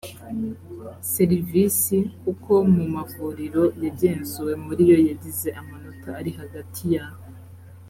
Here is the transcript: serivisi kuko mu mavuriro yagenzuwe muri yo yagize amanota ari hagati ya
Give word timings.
serivisi 1.13 1.97
kuko 2.23 2.51
mu 2.75 2.83
mavuriro 2.93 3.63
yagenzuwe 3.83 4.53
muri 4.65 4.83
yo 4.91 4.97
yagize 5.07 5.47
amanota 5.61 6.09
ari 6.19 6.31
hagati 6.39 6.83
ya 6.93 7.05